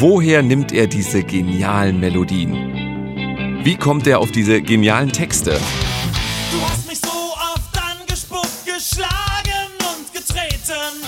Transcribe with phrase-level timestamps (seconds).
[0.00, 3.64] Woher nimmt er diese genialen Melodien?
[3.64, 5.58] Wie kommt er auf diese genialen Texte?
[6.52, 11.02] Du hast mich so oft angespuckt, geschlagen und getreten.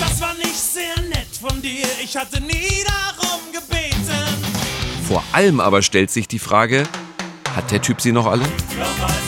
[0.00, 4.44] Das war nicht sehr nett von dir, ich hatte nie darum gebeten.
[5.06, 6.84] Vor allem aber stellt sich die Frage,
[7.54, 8.44] hat der Typ sie noch alle?
[8.78, 9.23] Doch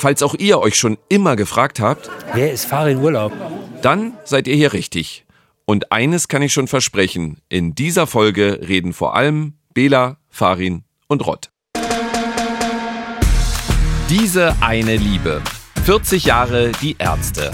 [0.00, 3.32] Falls auch ihr euch schon immer gefragt habt, Wer ist Farin Urlaub?
[3.82, 5.26] dann seid ihr hier richtig.
[5.66, 11.26] Und eines kann ich schon versprechen, in dieser Folge reden vor allem Bela, Farin und
[11.26, 11.50] Rott.
[14.08, 15.42] Diese eine Liebe.
[15.84, 17.50] 40 Jahre die Ärzte.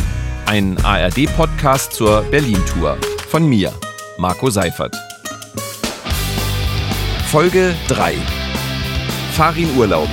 [0.47, 2.97] Ein ARD-Podcast zur Berlin-Tour.
[3.29, 3.73] Von mir,
[4.19, 4.95] Marco Seifert.
[7.29, 8.15] Folge 3.
[9.33, 10.09] Farin Urlaub.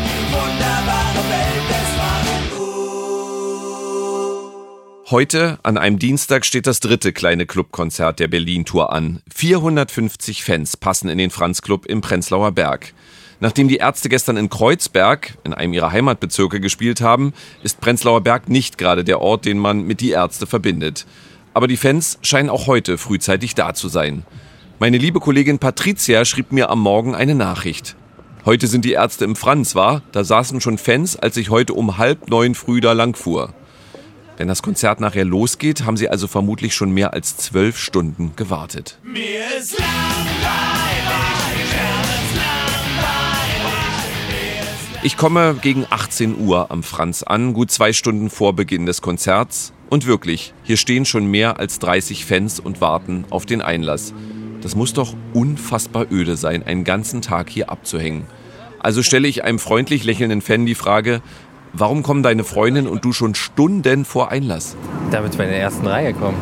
[5.14, 9.22] Heute, an einem Dienstag, steht das dritte kleine Clubkonzert der Berlin-Tour an.
[9.32, 12.96] 450 Fans passen in den Franz-Club im Prenzlauer Berg.
[13.40, 18.50] Nachdem die Ärzte gestern in Kreuzberg, in einem ihrer Heimatbezirke, gespielt haben, ist Prenzlauer Berg
[18.50, 21.06] nicht gerade der Ort, den man mit die Ärzte verbindet.
[21.54, 24.26] Aber die Fans scheinen auch heute frühzeitig da zu sein.
[24.80, 27.96] Meine liebe Kollegin Patricia schrieb mir am Morgen eine Nachricht.
[28.46, 30.02] Heute sind die Ärzte im Franz, war?
[30.12, 33.54] Da saßen schon Fans, als ich heute um halb neun früh da lang fuhr.
[34.38, 38.98] Wenn das Konzert nachher losgeht, haben sie also vermutlich schon mehr als zwölf Stunden gewartet.
[39.04, 39.78] Mir ist.
[45.06, 49.74] Ich komme gegen 18 Uhr am Franz an, gut zwei Stunden vor Beginn des Konzerts.
[49.90, 54.14] Und wirklich, hier stehen schon mehr als 30 Fans und warten auf den Einlass.
[54.62, 58.26] Das muss doch unfassbar öde sein, einen ganzen Tag hier abzuhängen.
[58.80, 61.22] Also stelle ich einem freundlich lächelnden Fan die Frage,
[61.74, 64.76] warum kommen deine Freundin und du schon Stunden vor Einlass?
[65.12, 66.38] damit wir in der ersten Reihe kommen.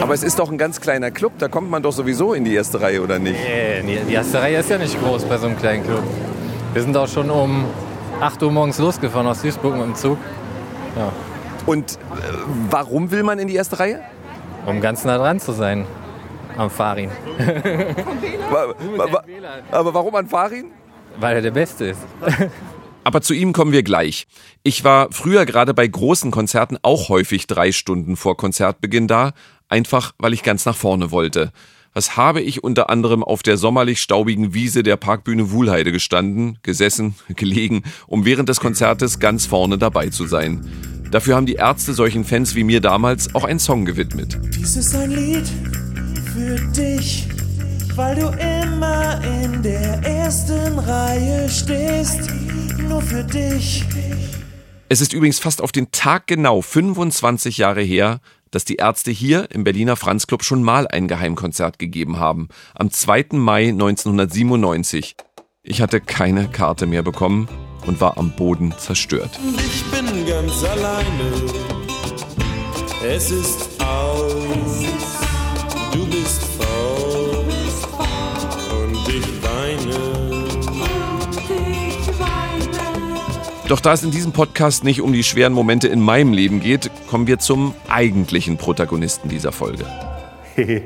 [0.00, 2.52] Aber es ist doch ein ganz kleiner Club, da kommt man doch sowieso in die
[2.54, 3.36] erste Reihe, oder nicht?
[3.38, 6.02] Äh, die erste Reihe ist ja nicht groß bei so einem kleinen Club.
[6.72, 7.64] Wir sind auch schon um
[8.20, 10.18] 8 Uhr morgens losgefahren aus Duisburg mit dem Zug,
[11.66, 11.96] Und äh,
[12.70, 14.00] warum will man in die erste Reihe?
[14.66, 15.84] um ganz nah dran zu sein
[16.56, 17.10] am Farin.
[18.50, 18.74] Wa-
[19.70, 20.66] Aber warum an Farin?
[21.20, 22.00] Weil er der Beste ist.
[23.04, 24.26] Aber zu ihm kommen wir gleich.
[24.62, 29.32] Ich war früher gerade bei großen Konzerten auch häufig drei Stunden vor Konzertbeginn da,
[29.68, 31.52] einfach weil ich ganz nach vorne wollte.
[31.92, 37.14] Was habe ich unter anderem auf der sommerlich staubigen Wiese der Parkbühne Wuhlheide gestanden, gesessen,
[37.28, 40.66] gelegen, um während des Konzertes ganz vorne dabei zu sein.
[41.10, 44.36] Dafür haben die Ärzte solchen Fans wie mir damals auch einen Song gewidmet.
[44.56, 45.48] Dies ist ein Lied
[46.32, 47.28] für dich,
[47.94, 52.43] weil du immer in der ersten Reihe stehst.
[52.88, 53.84] Nur für dich.
[54.88, 59.50] Es ist übrigens fast auf den Tag genau 25 Jahre her, dass die Ärzte hier
[59.50, 62.48] im Berliner Franz Club schon mal ein Geheimkonzert gegeben haben.
[62.74, 63.26] Am 2.
[63.32, 65.16] Mai 1997.
[65.62, 67.48] Ich hatte keine Karte mehr bekommen
[67.86, 69.30] und war am Boden zerstört.
[69.58, 71.32] Ich bin ganz alleine.
[73.02, 75.03] Es ist aus.
[83.66, 86.90] Doch da es in diesem Podcast nicht um die schweren Momente in meinem Leben geht,
[87.06, 89.86] kommen wir zum eigentlichen Protagonisten dieser Folge.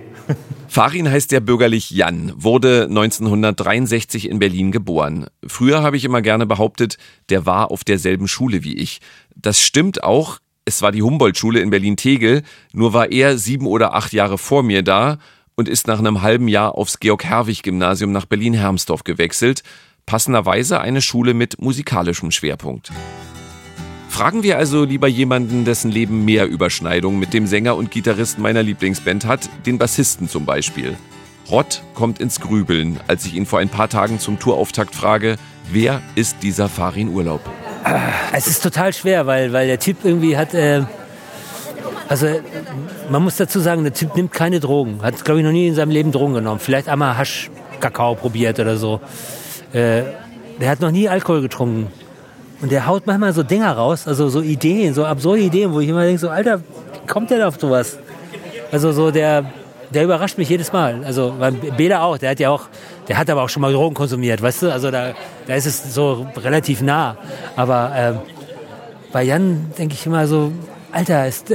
[0.69, 5.27] Farin heißt der bürgerlich Jan, wurde 1963 in Berlin geboren.
[5.44, 6.99] Früher habe ich immer gerne behauptet,
[7.31, 9.00] der war auf derselben Schule wie ich.
[9.34, 10.39] Das stimmt auch.
[10.65, 14.83] Es war die Humboldt-Schule in Berlin-Tegel, nur war er sieben oder acht Jahre vor mir
[14.83, 15.19] da
[15.56, 19.65] und ist nach einem halben Jahr aufs Georg-Herwig-Gymnasium nach Berlin-Hermsdorf gewechselt.
[20.09, 22.91] Passenderweise eine Schule mit musikalischem Schwerpunkt.
[24.09, 28.63] Fragen wir also lieber jemanden, dessen Leben mehr Überschneidung mit dem Sänger und Gitarristen meiner
[28.63, 30.97] Lieblingsband hat, den Bassisten zum Beispiel.
[31.51, 35.37] Rott kommt ins Grübeln, als ich ihn vor ein paar Tagen zum Tourauftakt frage,
[35.71, 37.43] wer ist dieser Farin Urlaub?
[38.33, 40.54] Es ist total schwer, weil, weil der Typ irgendwie hat.
[40.54, 40.84] Äh,
[42.09, 42.41] also, äh,
[43.11, 45.03] man muss dazu sagen, der Typ nimmt keine Drogen.
[45.03, 46.61] Hat, glaube ich, noch nie in seinem Leben Drogen genommen.
[46.61, 49.03] Vielleicht einmal Hasch, Kakao probiert oder so.
[49.72, 50.03] Äh,
[50.60, 51.88] der hat noch nie Alkohol getrunken.
[52.60, 55.88] Und der haut manchmal so Dinger raus, also so Ideen, so absurde Ideen, wo ich
[55.88, 56.60] immer denke, so, Alter,
[57.06, 57.98] kommt der da auf sowas?
[58.72, 59.44] Also so der,
[59.91, 61.04] der überrascht mich jedes Mal.
[61.04, 61.34] Also
[61.76, 62.68] Bela auch, der hat ja auch,
[63.06, 64.72] der hat aber auch schon mal Drogen konsumiert, weißt du?
[64.72, 65.15] Also da,
[65.47, 67.16] da ist es so relativ nah.
[67.54, 68.18] Aber ähm,
[69.12, 70.53] bei Jan denke ich immer so,
[70.91, 71.53] Alter, ist,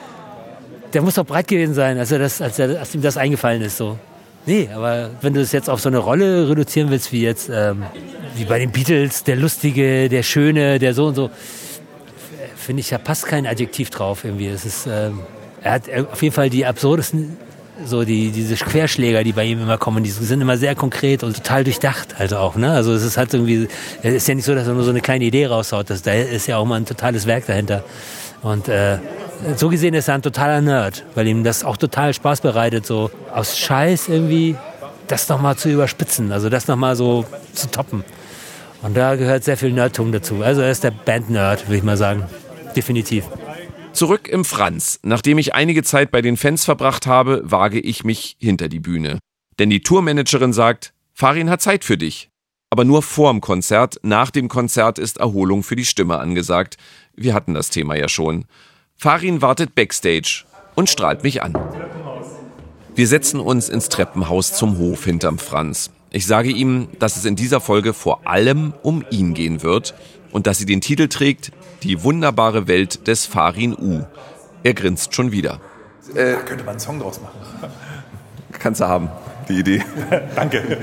[0.92, 3.62] der muss doch breit gewesen sein, als, er das, als, er, als ihm das eingefallen
[3.62, 3.76] ist.
[3.76, 3.98] So.
[4.46, 7.84] Nee, aber wenn du es jetzt auf so eine Rolle reduzieren willst, wie jetzt ähm,
[8.36, 11.30] wie bei den Beatles, der Lustige, der Schöne, der so und so.
[12.56, 14.48] Finde ich, da passt kein Adjektiv drauf irgendwie.
[14.48, 15.20] Es ist, ähm,
[15.62, 15.82] er hat
[16.12, 17.36] auf jeden Fall die absurdesten,
[17.84, 21.34] so die, diese Querschläger, die bei ihm immer kommen, die sind immer sehr konkret und
[21.36, 22.70] total durchdacht, also auch, ne?
[22.70, 23.68] Also es ist halt irgendwie,
[24.02, 26.12] es ist ja nicht so, dass er nur so eine kleine Idee raushaut, das, da
[26.12, 27.84] ist ja auch mal ein totales Werk dahinter.
[28.42, 28.98] Und äh,
[29.56, 33.10] so gesehen ist er ein totaler Nerd, weil ihm das auch total Spaß bereitet, so
[33.32, 34.56] aus Scheiß irgendwie
[35.06, 38.04] das nochmal zu überspitzen, also das nochmal so zu toppen.
[38.82, 40.42] Und da gehört sehr viel Nerdtum dazu.
[40.42, 42.24] Also er ist der Band-Nerd, würde ich mal sagen.
[42.76, 43.24] Definitiv.
[43.92, 44.98] Zurück im Franz.
[45.02, 49.18] Nachdem ich einige Zeit bei den Fans verbracht habe, wage ich mich hinter die Bühne.
[49.58, 52.28] Denn die Tourmanagerin sagt, Farin hat Zeit für dich.
[52.70, 56.76] Aber nur vorm Konzert, nach dem Konzert ist Erholung für die Stimme angesagt.
[57.14, 58.46] Wir hatten das Thema ja schon.
[59.04, 61.52] Farin wartet backstage und strahlt mich an.
[62.94, 65.90] Wir setzen uns ins Treppenhaus zum Hof hinterm Franz.
[66.10, 69.92] Ich sage ihm, dass es in dieser Folge vor allem um ihn gehen wird
[70.32, 71.52] und dass sie den Titel trägt
[71.82, 74.06] Die wunderbare Welt des Farin U.
[74.62, 75.60] Er grinst schon wieder.
[76.14, 77.38] Äh, da könnte man einen Song draus machen.
[78.52, 79.10] Kannst du haben,
[79.48, 79.82] die Idee.
[80.36, 80.78] Danke.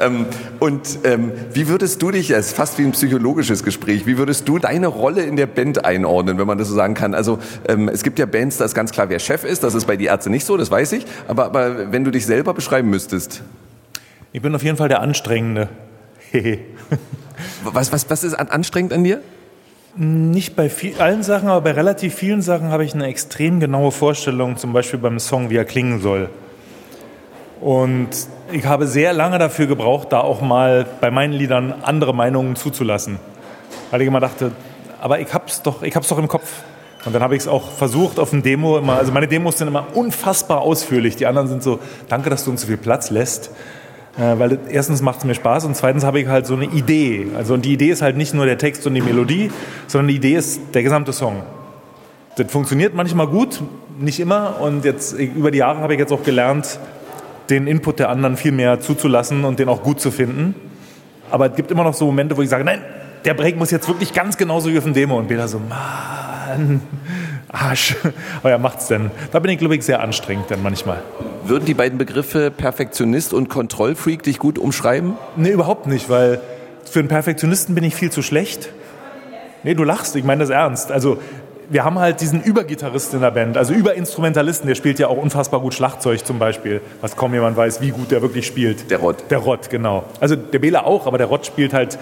[0.00, 0.26] ähm,
[0.58, 4.48] und ähm, wie würdest du dich, es ist fast wie ein psychologisches Gespräch, wie würdest
[4.48, 7.14] du deine Rolle in der Band einordnen, wenn man das so sagen kann?
[7.14, 9.62] Also ähm, es gibt ja Bands, da ist ganz klar, wer Chef ist.
[9.64, 11.04] Das ist bei die Ärzte nicht so, das weiß ich.
[11.26, 13.42] Aber, aber wenn du dich selber beschreiben müsstest.
[14.32, 15.68] Ich bin auf jeden Fall der Anstrengende.
[17.64, 19.20] was, was, was ist anstrengend an dir?
[19.96, 23.90] Nicht bei viel, allen Sachen, aber bei relativ vielen Sachen habe ich eine extrem genaue
[23.90, 26.28] Vorstellung, zum Beispiel beim Song, wie er klingen soll.
[27.60, 28.08] Und
[28.52, 33.18] ich habe sehr lange dafür gebraucht, da auch mal bei meinen Liedern andere Meinungen zuzulassen.
[33.90, 34.52] Weil ich immer dachte,
[35.00, 36.62] aber ich hab's doch, ich hab's doch im Kopf.
[37.04, 39.68] Und dann habe ich es auch versucht auf dem Demo immer, also meine Demos sind
[39.68, 41.16] immer unfassbar ausführlich.
[41.16, 41.78] Die anderen sind so,
[42.08, 43.50] danke, dass du uns so viel Platz lässt.
[44.18, 47.28] Äh, weil erstens macht es mir Spaß und zweitens habe ich halt so eine Idee.
[47.36, 49.52] Also und die Idee ist halt nicht nur der Text und die Melodie,
[49.86, 51.42] sondern die Idee ist der gesamte Song.
[52.36, 53.62] Das funktioniert manchmal gut,
[53.98, 54.60] nicht immer.
[54.60, 56.80] Und jetzt über die Jahre habe ich jetzt auch gelernt,
[57.50, 60.54] den Input der anderen viel mehr zuzulassen und den auch gut zu finden.
[61.30, 62.80] Aber es gibt immer noch so Momente, wo ich sage, nein,
[63.24, 65.18] der Break muss jetzt wirklich ganz genauso wie auf dem Demo.
[65.18, 66.80] Und Peter so, Mann,
[67.48, 67.96] Arsch.
[68.40, 69.10] Aber er macht's denn.
[69.32, 71.02] Da bin ich, glaube ich, sehr anstrengend dann manchmal.
[71.44, 75.14] Würden die beiden Begriffe Perfektionist und Kontrollfreak dich gut umschreiben?
[75.36, 76.40] Nee, überhaupt nicht, weil
[76.84, 78.70] für einen Perfektionisten bin ich viel zu schlecht.
[79.62, 80.92] Nee, du lachst, ich meine das ernst.
[80.92, 81.18] Also
[81.70, 85.60] wir haben halt diesen Übergitarristen in der Band, also Überinstrumentalisten, der spielt ja auch unfassbar
[85.60, 88.90] gut Schlagzeug zum Beispiel, was kaum jemand weiß, wie gut der wirklich spielt.
[88.90, 89.24] Der Rott.
[89.30, 90.04] Der Rott, genau.
[90.20, 91.98] Also der Bela auch, aber der Rott spielt halt,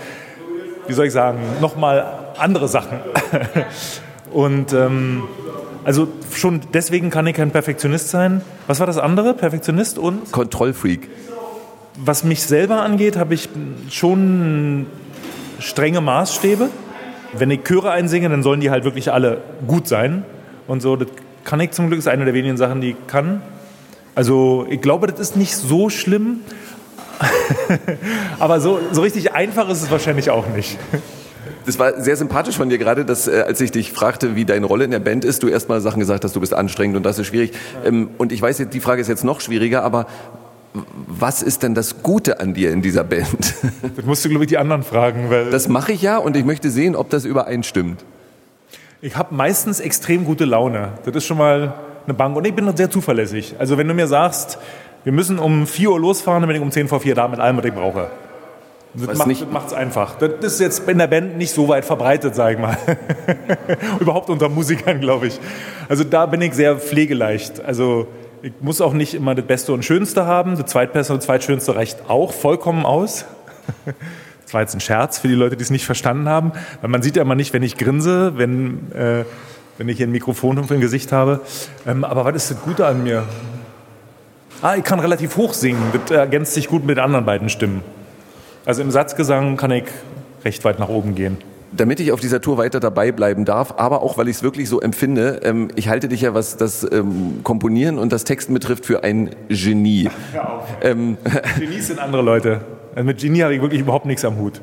[0.86, 2.06] wie soll ich sagen, nochmal
[2.38, 3.00] andere Sachen.
[4.32, 5.24] Und ähm,
[5.84, 8.42] also schon deswegen kann ich kein Perfektionist sein.
[8.66, 9.34] Was war das andere?
[9.34, 10.32] Perfektionist und?
[10.32, 11.08] Kontrollfreak.
[11.96, 13.48] Was mich selber angeht, habe ich
[13.88, 14.86] schon
[15.60, 16.70] strenge Maßstäbe.
[17.32, 20.24] Wenn ich Chöre einsinge, dann sollen die halt wirklich alle gut sein.
[20.66, 21.08] Und so, das
[21.44, 23.42] kann ich zum Glück, ist eine der wenigen Sachen, die ich kann.
[24.14, 26.40] Also ich glaube, das ist nicht so schlimm.
[28.38, 30.78] Aber so, so richtig einfach ist es wahrscheinlich auch nicht.
[31.64, 34.66] Das war sehr sympathisch von dir gerade, dass äh, als ich dich fragte, wie deine
[34.66, 37.18] Rolle in der Band ist, du erstmal Sachen gesagt hast, du bist anstrengend und das
[37.18, 37.52] ist schwierig.
[37.84, 40.06] Ähm, und ich weiß, die Frage ist jetzt noch schwieriger, aber
[41.06, 43.54] was ist denn das Gute an dir in dieser Band?
[43.96, 45.30] Das musst du, glaube ich, die anderen fragen.
[45.30, 48.04] Weil das mache ich ja und ich möchte sehen, ob das übereinstimmt.
[49.00, 50.92] Ich habe meistens extrem gute Laune.
[51.04, 51.74] Das ist schon mal
[52.04, 52.36] eine Bank.
[52.36, 53.54] Und ich bin sehr zuverlässig.
[53.58, 54.58] Also wenn du mir sagst,
[55.04, 57.40] wir müssen um 4 Uhr losfahren, dann bin ich um 10 vor 4 da mit
[57.40, 58.10] allem, was ich brauche.
[58.94, 59.18] Das
[59.50, 60.16] macht es einfach.
[60.16, 62.76] Das ist jetzt in der Band nicht so weit verbreitet, sag ich mal.
[64.00, 65.38] Überhaupt unter Musikern, glaube ich.
[65.88, 67.62] Also da bin ich sehr pflegeleicht.
[67.62, 68.08] Also
[68.46, 70.56] ich muss auch nicht immer das Beste und Schönste haben.
[70.56, 73.24] Das Zweitbeste und Zweitschönste reicht auch vollkommen aus.
[74.44, 76.52] Das war jetzt ein Scherz für die Leute, die es nicht verstanden haben.
[76.80, 79.24] Weil man sieht ja immer nicht, wenn ich grinse, wenn, äh,
[79.76, 81.40] wenn ich hier ein Mikrofon dem Gesicht habe.
[81.84, 83.24] Ähm, aber was ist das Gute an mir?
[84.62, 85.82] Ah, ich kann relativ hoch singen.
[85.92, 87.82] Das ergänzt sich gut mit anderen beiden Stimmen.
[88.64, 89.86] Also im Satzgesang kann ich
[90.44, 91.38] recht weit nach oben gehen.
[91.72, 94.68] Damit ich auf dieser Tour weiter dabei bleiben darf, aber auch weil ich es wirklich
[94.68, 98.86] so empfinde, ähm, ich halte dich ja, was das ähm, Komponieren und das Texten betrifft,
[98.86, 100.08] für ein Genie.
[100.34, 101.18] Ja, ähm,
[101.58, 102.60] Genies sind andere Leute.
[102.94, 104.60] Also mit Genie habe ich wirklich überhaupt nichts am Hut.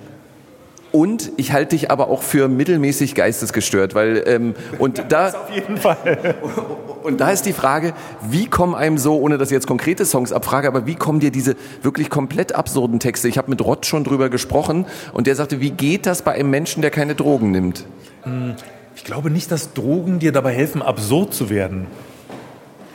[0.96, 5.50] Und ich halte dich aber auch für mittelmäßig geistesgestört, weil ähm, und da das auf
[5.50, 6.36] jeden Fall.
[7.04, 7.94] Und da ist die Frage,
[8.30, 11.32] wie kommen einem so, ohne dass ich jetzt konkrete Songs abfrage, aber wie kommen dir
[11.32, 13.28] diese wirklich komplett absurden Texte?
[13.28, 16.50] Ich habe mit Rott schon drüber gesprochen und der sagte, wie geht das bei einem
[16.50, 17.86] Menschen, der keine Drogen nimmt?
[18.22, 18.54] Hm,
[18.96, 21.88] ich glaube nicht, dass Drogen dir dabei helfen, absurd zu werden.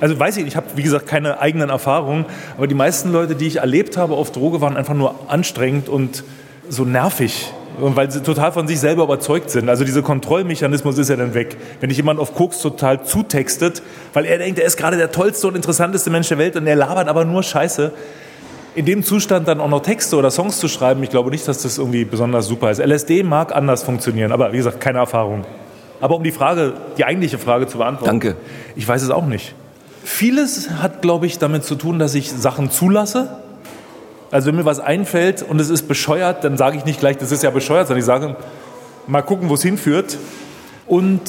[0.01, 2.25] Also weiß ich, ich habe wie gesagt keine eigenen Erfahrungen,
[2.57, 6.25] aber die meisten Leute, die ich erlebt habe auf Droge, waren einfach nur anstrengend und
[6.69, 7.53] so nervig.
[7.81, 9.69] Und weil sie total von sich selber überzeugt sind.
[9.69, 11.57] Also dieser Kontrollmechanismus ist ja dann weg.
[11.81, 13.83] Wenn dich jemand auf Koks total zutextet,
[14.13, 16.77] weil er denkt, er ist gerade der tollste und interessanteste Mensch der Welt und er
[16.77, 17.93] labert aber nur Scheiße.
[18.75, 21.63] In dem Zustand dann auch noch Texte oder Songs zu schreiben, ich glaube nicht, dass
[21.63, 22.79] das irgendwie besonders super ist.
[22.81, 25.45] LSD mag anders funktionieren, aber wie gesagt, keine Erfahrung.
[26.01, 28.21] Aber um die Frage, die eigentliche Frage zu beantworten.
[28.21, 28.37] Danke.
[28.77, 29.55] Ich weiß es auch nicht.
[30.05, 33.29] Vieles hat, glaube ich, damit zu tun, dass ich Sachen zulasse.
[34.31, 37.33] Also wenn mir was einfällt und es ist bescheuert, dann sage ich nicht gleich, das
[37.33, 38.37] ist ja bescheuert, sondern ich sage,
[39.07, 40.19] mal gucken, wo es hinführt.
[40.87, 41.23] Und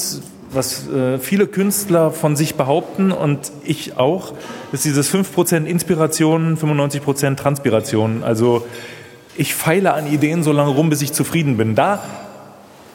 [0.52, 4.34] was äh, viele Künstler von sich behaupten und ich auch,
[4.72, 8.24] ist dieses 5% Inspiration, 95% Transpiration.
[8.24, 8.66] Also
[9.38, 11.76] ich feile an Ideen so lange rum, bis ich zufrieden bin.
[11.76, 12.04] Da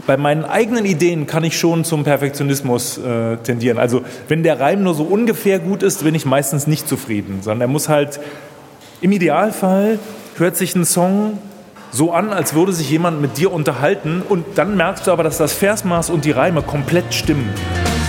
[0.06, 3.78] bei meinen eigenen Ideen kann ich schon zum Perfektionismus äh, tendieren.
[3.78, 7.62] Also wenn der Reim nur so ungefähr gut ist, bin ich meistens nicht zufrieden, sondern
[7.62, 8.20] er muss halt
[9.04, 9.98] im Idealfall
[10.38, 11.38] hört sich ein Song
[11.92, 15.36] so an, als würde sich jemand mit dir unterhalten und dann merkst du aber, dass
[15.36, 17.50] das Versmaß und die Reime komplett stimmen.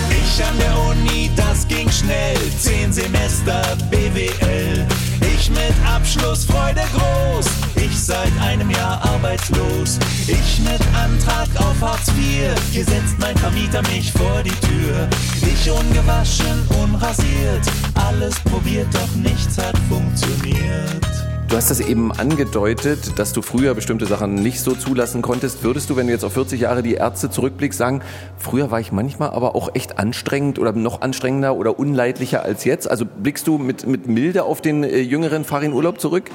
[0.08, 2.38] Ich an der Uni, das ging schnell.
[2.58, 3.60] Zehn Semester
[3.90, 4.86] BWL.
[5.34, 7.46] Ich mit Abschluss, Freude groß.
[7.76, 9.98] Ich seit einem Jahr arbeitslos.
[10.28, 12.54] Ich mit Antrag auf Hartz IV.
[12.70, 15.08] Hier setzt mein Vermieter mich vor die Tür.
[15.42, 17.66] Ich ungewaschen, unrasiert.
[17.94, 21.04] Alles probiert, doch nichts hat funktioniert.
[21.48, 25.64] Du hast das eben angedeutet, dass du früher bestimmte Sachen nicht so zulassen konntest.
[25.64, 28.02] Würdest du, wenn du jetzt auf 40 Jahre die Ärzte zurückblickst, sagen,
[28.38, 32.88] früher war ich manchmal aber auch echt anstrengend oder noch anstrengender oder unleidlicher als jetzt?
[32.88, 36.30] Also blickst du mit, mit Milde auf den äh, jüngeren Farin Urlaub zurück?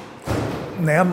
[0.81, 1.05] Naja,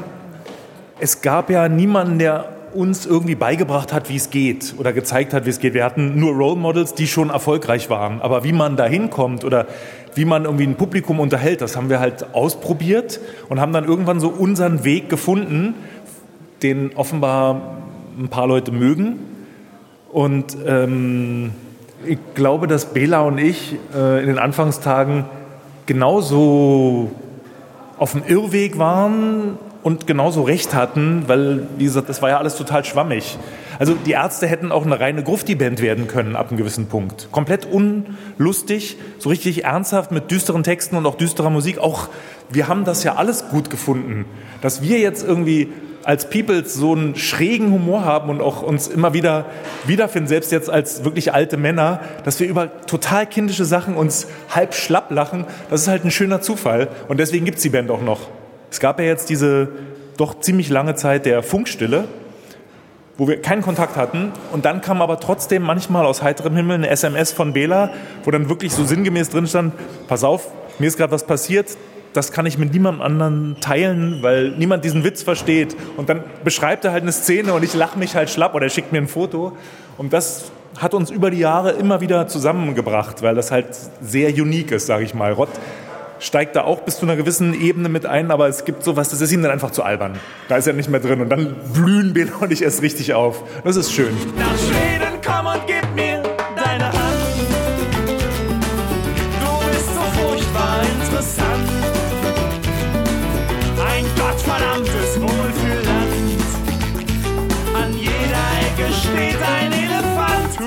[1.00, 5.46] es gab ja niemanden, der uns irgendwie beigebracht hat, wie es geht oder gezeigt hat,
[5.46, 5.74] wie es geht.
[5.74, 8.20] Wir hatten nur Role Models, die schon erfolgreich waren.
[8.20, 9.66] Aber wie man da hinkommt oder
[10.14, 14.20] wie man irgendwie ein Publikum unterhält, das haben wir halt ausprobiert und haben dann irgendwann
[14.20, 15.74] so unseren Weg gefunden,
[16.62, 17.78] den offenbar
[18.18, 19.18] ein paar Leute mögen.
[20.12, 21.52] Und ähm,
[22.06, 25.24] ich glaube, dass Bela und ich äh, in den Anfangstagen
[25.86, 27.10] genauso
[27.98, 32.56] auf dem Irrweg waren und genauso recht hatten, weil, wie gesagt, das war ja alles
[32.56, 33.38] total schwammig.
[33.78, 37.28] Also die Ärzte hätten auch eine reine Grufti-Band werden können ab einem gewissen Punkt.
[37.32, 41.78] Komplett unlustig, so richtig ernsthaft mit düsteren Texten und auch düsterer Musik.
[41.78, 42.08] Auch
[42.50, 44.26] wir haben das ja alles gut gefunden.
[44.60, 45.68] Dass wir jetzt irgendwie
[46.04, 49.46] als Peoples so einen schrägen Humor haben und auch uns immer wieder
[49.86, 54.74] wiederfinden, selbst jetzt als wirklich alte Männer, dass wir über total kindische Sachen uns halb
[54.74, 56.88] schlapp lachen, das ist halt ein schöner Zufall.
[57.08, 58.20] Und deswegen gibt's die Band auch noch.
[58.70, 59.68] Es gab ja jetzt diese
[60.16, 62.04] doch ziemlich lange Zeit der Funkstille,
[63.16, 64.32] wo wir keinen Kontakt hatten.
[64.52, 67.90] Und dann kam aber trotzdem manchmal aus heiterem Himmel eine SMS von Bela,
[68.24, 69.74] wo dann wirklich so sinngemäß drin stand,
[70.06, 71.76] pass auf, mir ist gerade was passiert,
[72.12, 75.76] das kann ich mit niemandem anderen teilen, weil niemand diesen Witz versteht.
[75.96, 78.70] Und dann beschreibt er halt eine Szene und ich lache mich halt schlapp oder er
[78.70, 79.52] schickt mir ein Foto.
[79.98, 83.66] Und das hat uns über die Jahre immer wieder zusammengebracht, weil das halt
[84.00, 85.32] sehr unique ist, sage ich mal.
[85.32, 85.50] Rott
[86.20, 89.20] steigt da auch bis zu einer gewissen Ebene mit ein, aber es gibt sowas, das
[89.20, 90.18] ist ihm dann einfach zu albern.
[90.48, 93.42] Da ist er nicht mehr drin und dann blühen Bela und ich erst richtig auf.
[93.64, 94.16] Das ist schön.
[94.36, 96.22] Nach Schweden komm und gib mir
[96.56, 96.96] deine Hand.
[99.40, 101.68] Du bist so furchtbar interessant.
[103.78, 106.12] Ein gottverdammtes Wohlfühlland.
[107.74, 110.58] An jeder Ecke steht ein Elefant.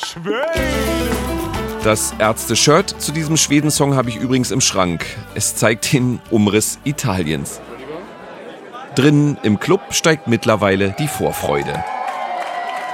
[0.00, 1.53] Schweden.
[1.84, 5.04] Das Ärzte-Shirt zu diesem Schweden-Song habe ich übrigens im Schrank.
[5.34, 7.60] Es zeigt den Umriss Italiens.
[8.94, 11.84] Drinnen im Club steigt mittlerweile die Vorfreude.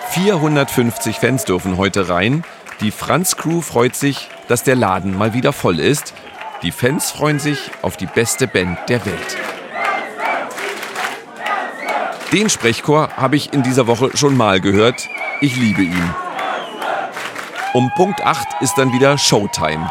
[0.09, 2.43] 450 Fans dürfen heute rein.
[2.81, 6.13] Die Franz-Crew freut sich, dass der Laden mal wieder voll ist.
[6.65, 9.37] Die Fans freuen sich auf die beste Band der Welt.
[12.33, 15.09] Den Sprechchor habe ich in dieser Woche schon mal gehört.
[15.41, 16.15] Ich liebe ihn.
[17.73, 19.89] Um Punkt 8 ist dann wieder Showtime.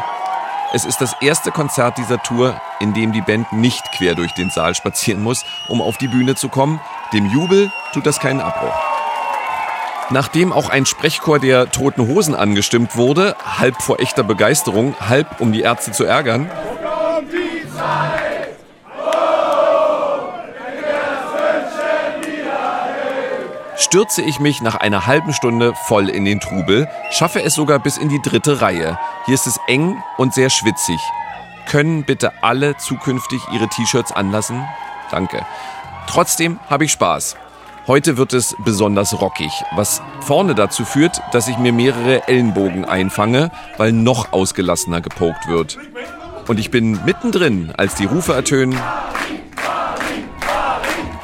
[0.74, 4.50] Es ist das erste Konzert dieser Tour, in dem die Band nicht quer durch den
[4.50, 6.78] Saal spazieren muss, um auf die Bühne zu kommen.
[7.14, 8.74] Dem Jubel tut das keinen Abbruch.
[10.10, 15.50] Nachdem auch ein Sprechchor der Toten Hosen angestimmt wurde, halb vor echter Begeisterung, halb um
[15.50, 16.50] die Ärzte zu ärgern,
[23.90, 27.96] stürze ich mich nach einer halben Stunde voll in den Trubel, schaffe es sogar bis
[27.96, 28.96] in die dritte Reihe.
[29.26, 31.00] Hier ist es eng und sehr schwitzig.
[31.66, 34.64] Können bitte alle zukünftig ihre T-Shirts anlassen?
[35.10, 35.44] Danke.
[36.06, 37.34] Trotzdem habe ich Spaß.
[37.88, 43.50] Heute wird es besonders rockig, was vorne dazu führt, dass ich mir mehrere Ellenbogen einfange,
[43.76, 45.78] weil noch ausgelassener gepokt wird.
[46.46, 48.78] Und ich bin mittendrin, als die Rufe ertönen.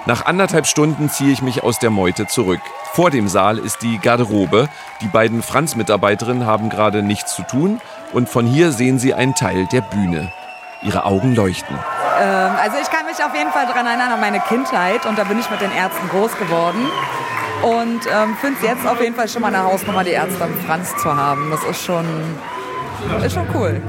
[0.07, 2.61] Nach anderthalb Stunden ziehe ich mich aus der Meute zurück.
[2.93, 4.69] Vor dem Saal ist die Garderobe.
[5.01, 7.81] Die beiden Franz-Mitarbeiterinnen haben gerade nichts zu tun
[8.13, 10.33] und von hier sehen sie einen Teil der Bühne.
[10.83, 11.77] Ihre Augen leuchten.
[12.21, 15.25] Ähm, also ich kann mich auf jeden Fall daran erinnern an meine Kindheit und da
[15.25, 16.87] bin ich mit den Ärzten groß geworden.
[17.63, 20.55] Und ähm, finde es jetzt auf jeden Fall schon mal eine Hausnummer, die Ärzte am
[20.67, 21.51] Franz zu haben.
[21.51, 22.07] Das ist schon,
[23.25, 23.83] ist schon cool.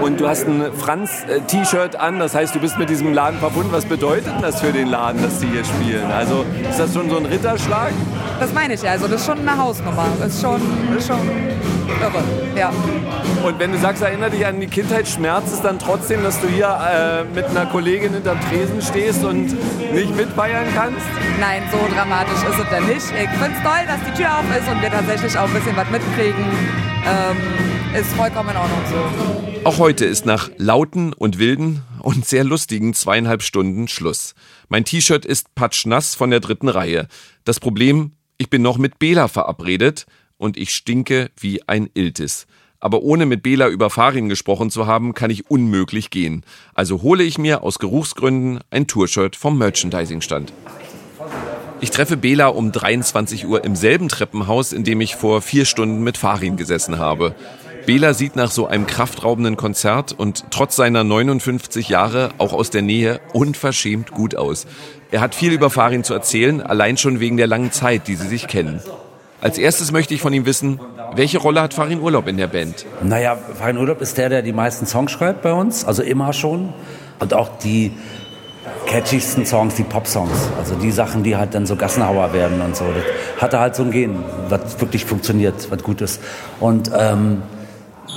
[0.00, 3.70] Und du hast ein Franz-T-Shirt an, das heißt, du bist mit diesem Laden verbunden.
[3.72, 6.10] Was bedeutet das für den Laden, dass die hier spielen?
[6.10, 7.92] Also ist das schon so ein Ritterschlag?
[8.42, 8.90] Das meine ich ja.
[8.90, 10.08] Also das ist schon eine Hausnummer.
[10.18, 10.60] Das ist schon,
[10.98, 11.20] ist schon
[12.00, 12.24] irre.
[12.56, 12.72] Ja.
[13.46, 16.48] Und wenn du sagst, erinnere dich an die Kindheit, schmerzt es dann trotzdem, dass du
[16.48, 19.54] hier äh, mit einer Kollegin hinterm Tresen stehst und
[19.94, 21.06] nicht mitfeiern kannst?
[21.38, 22.96] Nein, so dramatisch ist es denn nicht.
[22.96, 25.76] Ich finde es toll, dass die Tür auf ist und wir tatsächlich auch ein bisschen
[25.76, 26.44] was mitkriegen.
[27.06, 29.68] Ähm, ist vollkommen in Ordnung so.
[29.68, 34.34] Auch heute ist nach lauten und wilden und sehr lustigen zweieinhalb Stunden Schluss.
[34.68, 37.06] Mein T-Shirt ist patschnass von der dritten Reihe.
[37.44, 40.04] Das Problem, ich bin noch mit Bela verabredet
[40.36, 42.48] und ich stinke wie ein Iltis.
[42.80, 46.42] Aber ohne mit Bela über Farin gesprochen zu haben, kann ich unmöglich gehen.
[46.74, 50.52] Also hole ich mir aus Geruchsgründen ein Tourshirt vom Merchandising-Stand.
[51.80, 56.02] Ich treffe Bela um 23 Uhr im selben Treppenhaus, in dem ich vor vier Stunden
[56.02, 57.36] mit Farin gesessen habe.
[57.86, 62.82] Bela sieht nach so einem kraftraubenden Konzert und trotz seiner 59 Jahre auch aus der
[62.82, 64.66] Nähe unverschämt gut aus.
[65.10, 68.28] Er hat viel über Farin zu erzählen, allein schon wegen der langen Zeit, die sie
[68.28, 68.80] sich kennen.
[69.40, 70.78] Als erstes möchte ich von ihm wissen,
[71.16, 72.86] welche Rolle hat Farin Urlaub in der Band?
[73.02, 76.72] Naja, Farin Urlaub ist der, der die meisten Songs schreibt bei uns, also immer schon.
[77.18, 77.92] Und auch die
[78.86, 80.48] catchigsten Songs, die Pop-Songs.
[80.58, 82.84] Also die Sachen, die halt dann so Gassenhauer werden und so.
[82.84, 84.16] Das hatte halt so ein Gen,
[84.48, 86.20] was wirklich funktioniert, was gut ist.
[86.60, 87.42] Und ähm,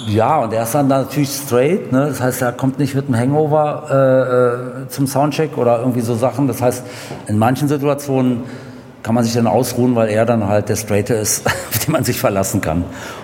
[0.07, 2.07] ja, und er ist dann natürlich straight, ne?
[2.07, 6.15] das heißt, er kommt nicht mit einem Hangover äh, äh, zum Soundcheck oder irgendwie so
[6.15, 6.47] Sachen.
[6.47, 6.83] Das heißt,
[7.27, 8.43] in manchen Situationen
[9.01, 12.03] kann man sich dann ausruhen, weil er dann halt der Straighte ist, auf den man
[12.03, 12.83] sich verlassen kann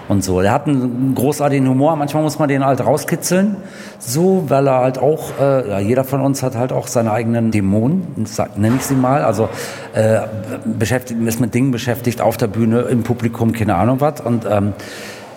[0.10, 0.40] und so.
[0.40, 3.57] Er hat einen großartigen Humor, manchmal muss man den halt rauskitzeln,
[3.98, 7.50] so, weil er halt auch, äh, ja, jeder von uns hat halt auch seine eigenen
[7.50, 9.50] Dämonen, nenne ich sie mal, also
[9.94, 10.20] äh,
[10.66, 14.74] beschäftigt, ist mit Dingen beschäftigt auf der Bühne, im Publikum, keine Ahnung was und ähm,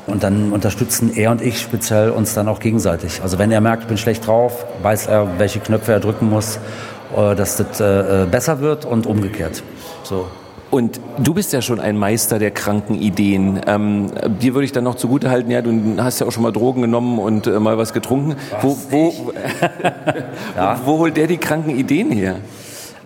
[0.06, 3.22] und dann unterstützen er und ich speziell uns dann auch gegenseitig.
[3.22, 6.58] Also wenn er merkt, ich bin schlecht drauf, weiß er, welche Knöpfe er drücken muss,
[7.16, 9.62] äh, dass das äh, besser wird und umgekehrt.
[10.02, 10.26] So.
[10.70, 13.60] Und du bist ja schon ein Meister der kranken Ideen.
[13.66, 16.50] Ähm, dir würde ich dann noch zugute halten, ja, du hast ja auch schon mal
[16.50, 18.34] Drogen genommen und äh, mal was getrunken.
[18.50, 19.32] Was, wo, wo,
[20.56, 20.80] ja.
[20.84, 22.36] wo, wo holt der die kranken Ideen her?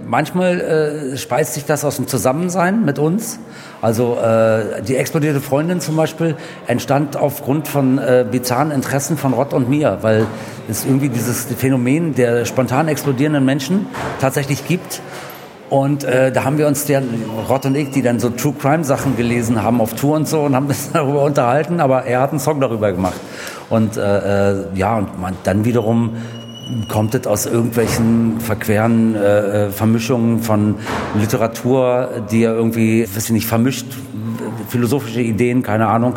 [0.06, 3.40] Manchmal äh, speist sich das aus dem Zusammensein mit uns.
[3.82, 9.52] Also äh, die explodierte Freundin zum Beispiel entstand aufgrund von äh, bizarren Interessen von Rott
[9.52, 10.26] und mir, weil
[10.68, 13.86] es irgendwie dieses Phänomen der spontan explodierenden Menschen
[14.20, 15.00] tatsächlich gibt.
[15.70, 17.02] Und äh, da haben wir uns, der,
[17.48, 20.42] Rott und ich, die dann so True Crime Sachen gelesen haben auf Tour und so
[20.42, 23.20] und haben das darüber unterhalten, aber er hat einen Song darüber gemacht.
[23.68, 26.16] Und äh, äh ja, und man, dann wiederum
[26.88, 30.76] kommt es aus irgendwelchen verqueren äh, äh, Vermischungen von
[31.18, 33.86] Literatur, die er irgendwie, weiß ich nicht, vermischt,
[34.68, 36.14] philosophische Ideen, keine Ahnung,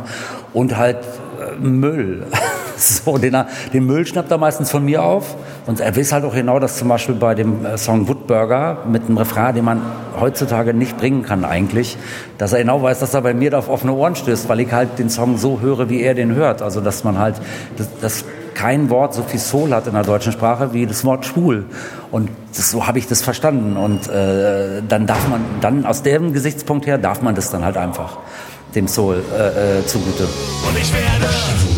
[0.54, 2.26] und halt äh, Müll.
[2.78, 3.38] so, den,
[3.74, 5.36] den Müll schnappt er meistens von mir auf.
[5.68, 9.04] Und er weiß halt auch genau, dass zum Beispiel bei dem äh, Song Woodburger mit
[9.04, 9.82] einem Refrain, den man
[10.20, 11.98] heutzutage nicht bringen kann eigentlich,
[12.38, 14.72] dass er genau weiß, dass er bei mir da auf offene Ohren stößt, weil ich
[14.72, 16.62] halt den Song so höre, wie er den hört.
[16.62, 17.36] Also dass man halt
[17.78, 21.26] das, das kein Wort so viel Soul hat in der deutschen Sprache wie das Wort
[21.26, 21.66] schwul.
[22.12, 23.78] Und das, so habe ich das verstanden.
[23.78, 27.78] Und äh, dann darf man, dann aus dem Gesichtspunkt her darf man das dann halt
[27.78, 28.18] einfach
[28.76, 30.24] dem Soul äh, äh, zugute.
[30.24, 31.71] Und ich werde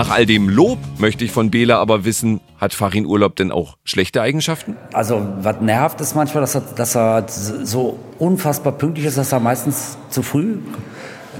[0.00, 3.76] Nach all dem Lob möchte ich von Bela aber wissen, hat Farin Urlaub denn auch
[3.84, 4.74] schlechte Eigenschaften?
[4.94, 9.40] Also, was nervt ist manchmal, dass er, dass er so unfassbar pünktlich ist, dass er
[9.40, 10.56] meistens zu früh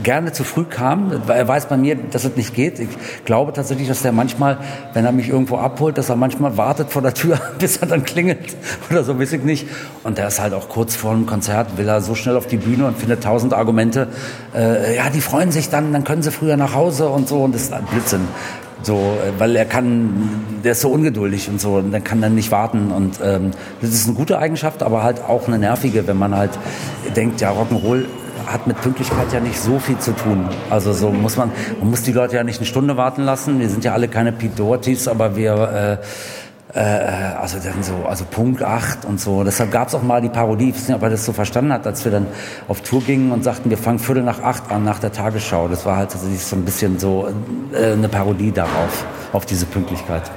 [0.03, 1.13] gerne zu früh kam.
[1.29, 2.79] Er weiß bei mir, dass es nicht geht.
[2.79, 2.89] Ich
[3.25, 4.59] glaube tatsächlich, dass der manchmal,
[4.95, 8.05] wenn er mich irgendwo abholt, dass er manchmal wartet vor der Tür, bis er dann
[8.05, 8.57] klingelt
[8.91, 9.67] oder so, weiß ich nicht.
[10.05, 12.57] Und der ist halt auch kurz vor dem Konzert, will er so schnell auf die
[12.57, 14.09] Bühne und findet tausend Argumente.
[14.55, 17.43] Äh, ja, die freuen sich dann, dann können sie früher nach Hause und so.
[17.43, 18.29] Und das ist Blödsinn.
[18.83, 20.31] So, weil er kann,
[20.65, 22.91] der ist so ungeduldig und so, und dann kann dann nicht warten.
[22.91, 23.51] Und ähm,
[23.83, 26.53] das ist eine gute Eigenschaft, aber halt auch eine nervige, wenn man halt
[27.15, 28.07] denkt, ja, Rock'n'Roll
[28.53, 30.49] hat mit Pünktlichkeit ja nicht so viel zu tun.
[30.69, 33.61] Also so muss man, man muss die Leute ja nicht eine Stunde warten lassen.
[33.61, 35.99] Wir sind ja alle keine Pete Dohertys, aber wir,
[36.75, 39.45] äh, äh, also dann so, also Punkt 8 und so.
[39.45, 41.73] Deshalb gab es auch mal die Parodie, ich weiß nicht, ob er das so verstanden
[41.73, 42.27] hat, als wir dann
[42.69, 45.69] auf Tour gingen und sagten, wir fangen Viertel nach acht an, nach der Tagesschau.
[45.69, 47.29] Das war halt tatsächlich so ein bisschen so
[47.73, 50.31] äh, eine Parodie darauf, auf diese Pünktlichkeit.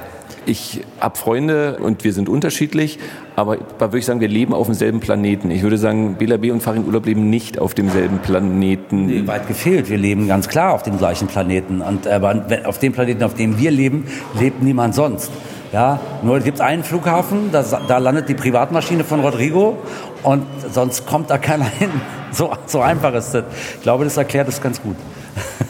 [0.45, 2.99] Ich habe Freunde und wir sind unterschiedlich,
[3.35, 5.51] aber da würde ich sagen, wir leben auf demselben Planeten.
[5.51, 6.51] Ich würde sagen, Bela B.
[6.51, 9.05] und Farin Urlaub leben nicht auf demselben Planeten.
[9.05, 9.89] Nee, weit gefehlt.
[9.89, 11.81] Wir leben ganz klar auf dem gleichen Planeten.
[11.81, 14.05] Und aber auf dem Planeten, auf dem wir leben,
[14.39, 15.31] lebt niemand sonst.
[15.71, 19.77] Ja, nur gibt es einen Flughafen, da, da landet die Privatmaschine von Rodrigo
[20.21, 21.89] und sonst kommt da keiner hin.
[22.31, 23.45] So, so einfach ist das.
[23.77, 24.95] Ich glaube, das erklärt es ganz gut.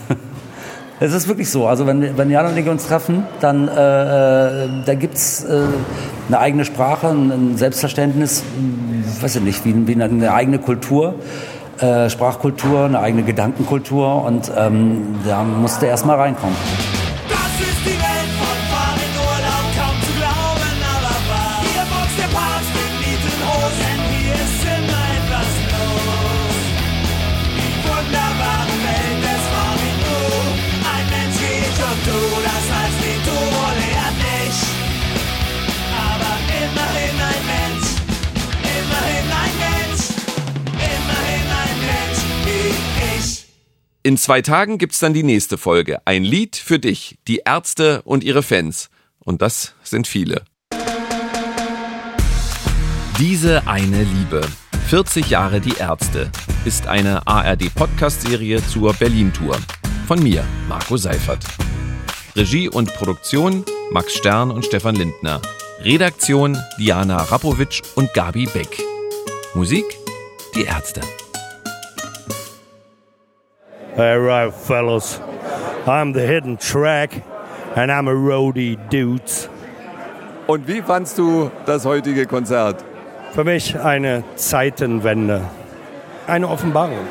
[1.03, 1.67] Es ist wirklich so.
[1.67, 3.71] Also wenn, wenn Jan und ich uns treffen, dann äh,
[4.85, 5.63] da gibt's äh,
[6.29, 8.41] eine eigene Sprache, ein Selbstverständnis,
[9.19, 11.15] weiß ich nicht, wie, wie eine eigene Kultur.
[11.79, 16.55] Äh, Sprachkultur, eine eigene Gedankenkultur und ähm, da musste erst mal reinkommen.
[44.05, 46.01] In zwei Tagen gibt's dann die nächste Folge.
[46.03, 48.89] Ein Lied für dich, die Ärzte und ihre Fans.
[49.19, 50.43] Und das sind viele.
[53.17, 54.45] Diese eine Liebe.
[54.89, 56.29] 40 Jahre die Ärzte
[56.65, 59.57] ist eine ARD-Podcast-Serie zur Berlin-Tour.
[60.05, 61.45] Von mir, Marco Seifert.
[62.35, 65.41] Regie und Produktion Max Stern und Stefan Lindner.
[65.79, 68.83] Redaktion Diana Rapowitsch und Gabi Beck.
[69.53, 69.85] Musik
[70.55, 70.99] die Ärzte.
[73.95, 75.19] All right, fellas.
[75.85, 77.23] I'm the hidden track,
[77.75, 79.49] and I'm a roadie dudes.
[80.47, 82.83] Und wie fandst du das heutige Konzert?
[83.33, 85.41] Für mich eine Zeitenwende.
[86.25, 87.05] Eine Offenbarung.